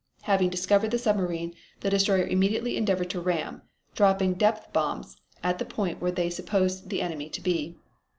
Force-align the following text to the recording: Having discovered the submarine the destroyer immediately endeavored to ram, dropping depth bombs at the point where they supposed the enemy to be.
Having 0.23 0.49
discovered 0.49 0.89
the 0.89 0.97
submarine 0.97 1.53
the 1.81 1.91
destroyer 1.91 2.23
immediately 2.25 2.75
endeavored 2.75 3.11
to 3.11 3.21
ram, 3.21 3.61
dropping 3.93 4.33
depth 4.33 4.73
bombs 4.73 5.17
at 5.43 5.59
the 5.59 5.63
point 5.65 6.01
where 6.01 6.09
they 6.09 6.31
supposed 6.31 6.89
the 6.89 7.03
enemy 7.03 7.29
to 7.29 7.39
be. 7.39 7.77